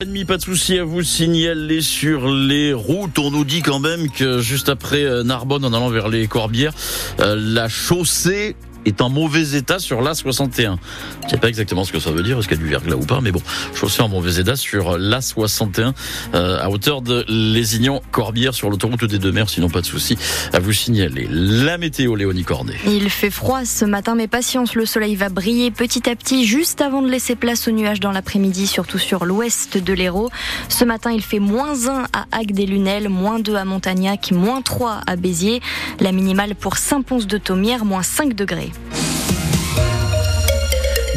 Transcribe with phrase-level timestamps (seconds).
[0.00, 3.18] Ennemi, pas de souci à vous signaler sur les routes.
[3.18, 6.72] On nous dit quand même que juste après euh, Narbonne, en allant vers les Corbières,
[7.18, 8.54] euh, la chaussée
[8.88, 10.76] est en mauvais état sur l'A61.
[11.24, 12.96] Je sais pas exactement ce que ça veut dire, est-ce qu'il y a du verglas
[12.96, 13.42] ou pas, mais bon,
[13.74, 15.92] chaussée en mauvais état sur l'A61
[16.34, 20.16] euh, à hauteur de Lézignan-Corbière sur l'autoroute des deux mers, sinon pas de souci
[20.52, 21.28] à vous signaler.
[21.30, 22.76] La météo, Léonie Cornet.
[22.86, 26.80] Il fait froid ce matin, mais patience, le soleil va briller petit à petit juste
[26.80, 30.30] avant de laisser place aux nuages dans l'après-midi, surtout sur l'ouest de l'Hérault.
[30.68, 35.16] Ce matin, il fait moins 1 à Agde-des-Lunel, moins 2 à Montagnac, moins 3 à
[35.16, 35.60] Béziers.
[36.00, 38.70] La minimale pour Saint-Pons-de-Thomière, moins 5 degrés.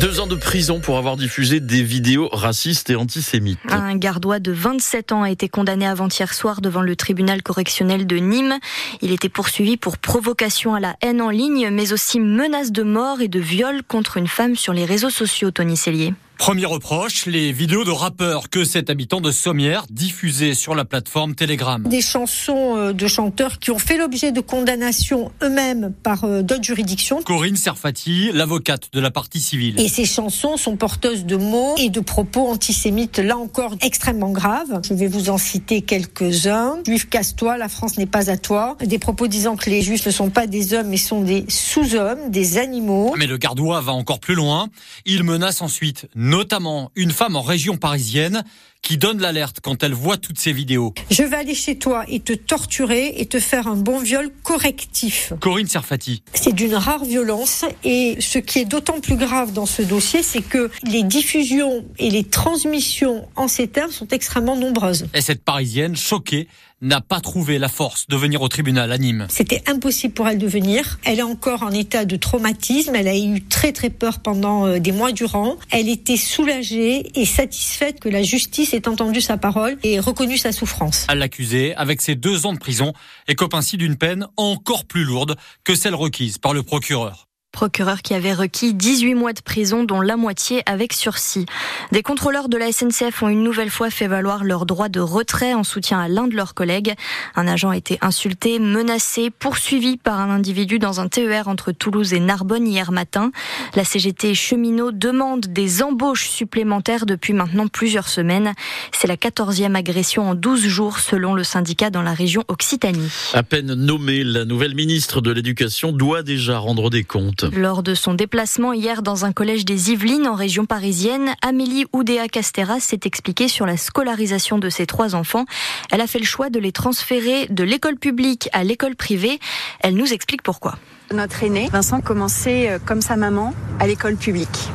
[0.01, 3.59] Deux ans de prison pour avoir diffusé des vidéos racistes et antisémites.
[3.69, 8.15] Un gardois de 27 ans a été condamné avant-hier soir devant le tribunal correctionnel de
[8.15, 8.57] Nîmes.
[9.03, 13.21] Il était poursuivi pour provocation à la haine en ligne, mais aussi menace de mort
[13.21, 16.15] et de viol contre une femme sur les réseaux sociaux, Tony Cellier.
[16.41, 21.35] Premier reproche, les vidéos de rappeurs que cet habitant de Sommières diffusait sur la plateforme
[21.35, 21.83] Telegram.
[21.83, 26.63] Des chansons euh, de chanteurs qui ont fait l'objet de condamnations eux-mêmes par euh, d'autres
[26.63, 27.21] juridictions.
[27.21, 29.79] Corinne Serfati, l'avocate de la partie civile.
[29.79, 34.81] Et ces chansons sont porteuses de mots et de propos antisémites, là encore extrêmement graves.
[34.83, 36.79] Je vais vous en citer quelques-uns.
[36.87, 38.77] Juif, casse-toi, la France n'est pas à toi.
[38.83, 42.31] Des propos disant que les juifs ne sont pas des hommes mais sont des sous-hommes,
[42.31, 43.13] des animaux.
[43.15, 44.69] Mais le gardois va encore plus loin.
[45.05, 48.45] Il menace ensuite notamment une femme en région parisienne
[48.81, 50.93] qui donne l'alerte quand elle voit toutes ces vidéos.
[51.11, 55.33] Je vais aller chez toi et te torturer et te faire un bon viol correctif.
[55.41, 56.23] Corinne Serfati.
[56.33, 60.41] C'est d'une rare violence et ce qui est d'autant plus grave dans ce dossier, c'est
[60.41, 65.07] que les diffusions et les transmissions en ces termes sont extrêmement nombreuses.
[65.13, 66.47] Et cette parisienne, choquée,
[66.81, 69.27] n'a pas trouvé la force de venir au tribunal à Nîmes.
[69.29, 70.99] C'était impossible pour elle de venir.
[71.05, 72.95] Elle est encore en état de traumatisme.
[72.95, 75.57] Elle a eu très très peur pendant euh, des mois durant.
[75.69, 80.51] Elle était soulagée et satisfaite que la justice ait entendu sa parole et reconnu sa
[80.51, 81.05] souffrance.
[81.07, 82.93] À l'accusé, avec ses deux ans de prison,
[83.27, 88.13] écope ainsi d'une peine encore plus lourde que celle requise par le procureur procureur qui
[88.13, 91.45] avait requis 18 mois de prison, dont la moitié avec sursis.
[91.91, 95.53] Des contrôleurs de la SNCF ont une nouvelle fois fait valoir leur droit de retrait
[95.53, 96.93] en soutien à l'un de leurs collègues.
[97.35, 102.13] Un agent a été insulté, menacé, poursuivi par un individu dans un TER entre Toulouse
[102.13, 103.31] et Narbonne hier matin.
[103.75, 108.53] La CGT cheminot demande des embauches supplémentaires depuis maintenant plusieurs semaines.
[108.91, 113.11] C'est la quatorzième agression en 12 jours selon le syndicat dans la région Occitanie.
[113.33, 117.40] À peine nommée, la nouvelle ministre de l'Éducation doit déjà rendre des comptes.
[117.53, 122.27] Lors de son déplacement hier dans un collège des Yvelines en région parisienne, Amélie Oudéa
[122.27, 125.45] Castera s'est expliquée sur la scolarisation de ses trois enfants.
[125.91, 129.39] Elle a fait le choix de les transférer de l'école publique à l'école privée.
[129.79, 130.77] Elle nous explique pourquoi.
[131.13, 134.69] Notre aîné, Vincent, commençait euh, comme sa maman à l'école publique,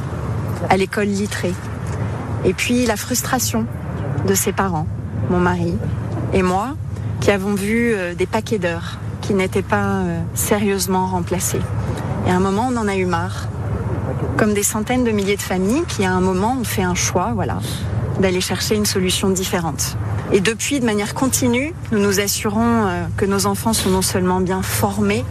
[0.69, 1.55] à l'école littrée.
[2.45, 3.67] Et puis la frustration
[4.27, 4.87] de ses parents,
[5.31, 5.75] mon mari
[6.33, 6.77] et moi,
[7.21, 11.61] qui avons vu euh, des paquets d'heures qui n'étaient pas euh, sérieusement remplacés.
[12.27, 13.49] Et à un moment, on en a eu marre.
[14.37, 17.33] Comme des centaines de milliers de familles qui, à un moment, ont fait un choix,
[17.35, 17.59] voilà,
[18.21, 19.97] d'aller chercher une solution différente.
[20.33, 24.41] Et depuis, de manière continue, nous nous assurons euh, que nos enfants sont non seulement
[24.41, 25.25] bien formés,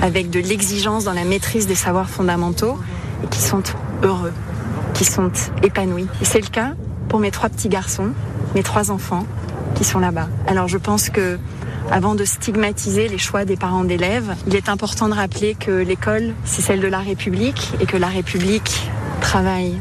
[0.00, 2.78] avec de l'exigence dans la maîtrise des savoirs fondamentaux,
[3.24, 3.62] et qui sont
[4.02, 4.32] heureux,
[4.94, 5.30] qui sont
[5.62, 6.06] épanouis.
[6.20, 6.74] Et c'est le cas
[7.08, 8.10] pour mes trois petits garçons,
[8.54, 9.26] mes trois enfants
[9.74, 10.28] qui sont là-bas.
[10.46, 11.38] Alors je pense que
[11.90, 16.34] avant de stigmatiser les choix des parents d'élèves, il est important de rappeler que l'école,
[16.44, 19.74] c'est celle de la République et que la République travaille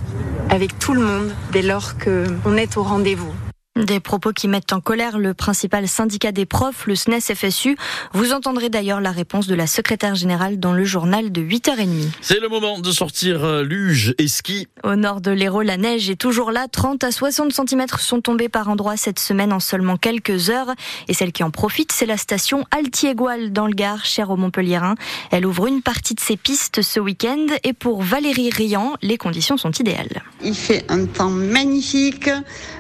[0.50, 3.34] avec tout le monde dès lors qu'on est au rendez-vous.
[3.76, 7.76] Des propos qui mettent en colère le principal syndicat des profs, le SNES-FSU.
[8.14, 12.08] Vous entendrez d'ailleurs la réponse de la secrétaire générale dans le journal de 8h30.
[12.22, 14.70] C'est le moment de sortir euh, luge et ski.
[14.86, 16.70] Au nord de l'Hérault, la neige est toujours là.
[16.72, 20.74] 30 à 60 cm sont tombés par endroits cette semaine en seulement quelques heures.
[21.10, 24.96] Et celle qui en profite, c'est la station Altiégoal dans le Gard, chère aux Montpellierin.
[25.32, 27.48] Elle ouvre une partie de ses pistes ce week-end.
[27.66, 30.24] Et pour Valérie Riant, les conditions sont idéales.
[30.42, 32.30] Il fait un temps magnifique,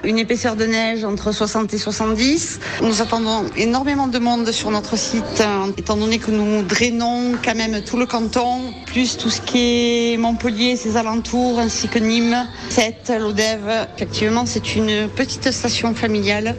[0.06, 2.60] une épaisseur de neige entre 60 et 70.
[2.81, 7.56] Nous attendons énormément de monde sur notre site, euh, étant donné que nous drainons quand
[7.56, 12.47] même tout le canton, plus tout ce qui est Montpellier, ses alentours, ainsi que Nîmes,
[12.69, 13.89] Sète, Lodève.
[13.94, 16.56] Effectivement, c'est une petite station familiale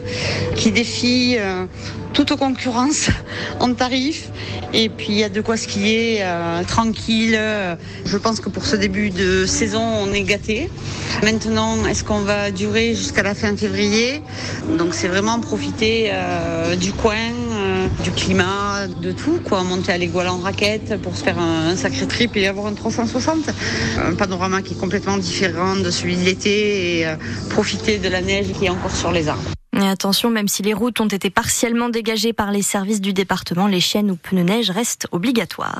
[0.55, 1.65] qui défie euh,
[2.13, 3.09] toute concurrence
[3.59, 4.29] en tarif.
[4.71, 7.39] Et puis il y a de quoi skier euh, tranquille.
[8.05, 10.69] Je pense que pour ce début de saison, on est gâté.
[11.23, 14.21] Maintenant, est-ce qu'on va durer jusqu'à la fin février?
[14.77, 19.63] Donc c'est vraiment profiter euh, du coin, euh, du climat, de tout, quoi.
[19.63, 23.49] Monter à l'égoile en raquette pour se faire un, sacré trip et avoir un 360.
[24.05, 27.15] Un panorama qui est complètement différent de celui de l'été et euh,
[27.49, 29.43] profiter de la neige qui est encore sur les arbres.
[29.79, 33.67] Et attention, même si les routes ont été partiellement dégagées par les services du département,
[33.67, 35.75] les chaînes ou pneus neige restent obligatoires.